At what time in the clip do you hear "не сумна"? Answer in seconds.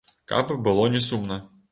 0.95-1.39